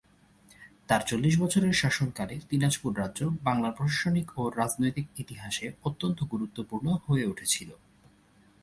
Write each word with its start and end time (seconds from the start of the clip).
তাঁর 0.87 1.01
চল্লিশ 1.07 1.35
বছরের 1.39 1.73
শাসনকালে 1.73 2.35
দিনাজপুর 2.49 2.91
রাজ্য 2.97 3.19
বাংলার 3.43 3.75
প্রশাসনিক 3.77 4.27
ও 4.37 4.43
রাজনৈতিক 4.57 5.07
ইতিহাসে 5.17 5.65
অত্যন্ত 5.83 6.19
গুরুত্বপূর্ণ 6.23 6.87
হয়ে 7.05 7.25
উঠেছিল। 7.25 7.69